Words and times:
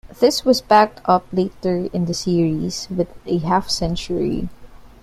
This 0.19 0.43
was 0.43 0.61
backed 0.61 0.99
up 1.05 1.27
later 1.31 1.87
in 1.93 2.05
the 2.05 2.15
series 2.15 2.87
with 2.89 3.07
a 3.27 3.37
half 3.37 3.69
century. 3.69 4.49